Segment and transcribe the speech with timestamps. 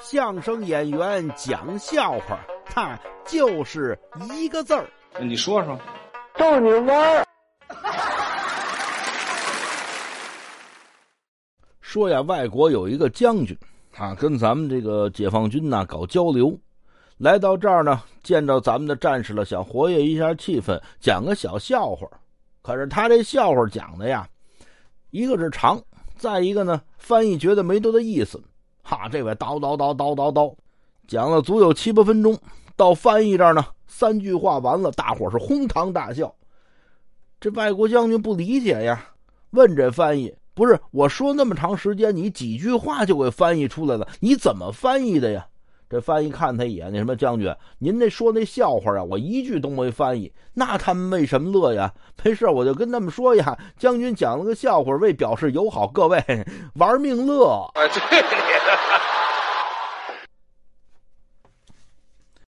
[0.00, 3.98] 相声演员讲笑话，他就是
[4.32, 4.88] 一个字儿。
[5.20, 5.78] 你说说，
[6.36, 7.24] 逗你玩儿。
[11.80, 13.56] 说呀，外国有一个将军，
[13.96, 16.58] 啊，跟咱们这个解放军呐搞交流，
[17.18, 22.08] 来到这儿呢，见着咱们的战士了，想活跃一下气氛，讲个小笑话。
[22.62, 24.26] 可是他这笑话讲的呀，
[25.10, 25.80] 一个是长，
[26.16, 28.42] 再一个呢，翻译觉得没多大意思。
[28.92, 30.54] 啊，这位叨叨叨叨叨叨，
[31.08, 32.38] 讲了足有七八分钟，
[32.76, 36.34] 到翻译这儿呢，三句话完了，大伙是哄堂大笑。
[37.40, 39.02] 这外国将军不理解呀，
[39.50, 40.34] 问这翻译。
[40.54, 44.06] 不是我说那么长时间，你几句话就给翻译出来了？
[44.20, 45.46] 你怎么翻译的呀？
[45.92, 50.32] 这翻译看他一眼，那什么将军，您那说那笑话啊，我一句都没翻译。
[50.54, 51.92] 那他们为什么乐呀？
[52.24, 56.18] 没事，我就跟他们说呀，将军讲了个笑话，为表示友好，各位
[56.76, 57.70] 玩命乐。
[57.74, 58.22] 哎，对。